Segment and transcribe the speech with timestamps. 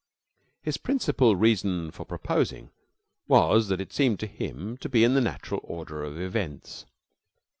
[0.63, 2.71] His principal reason for proposing
[3.27, 6.87] was that it seemed to him to be in the natural order of events.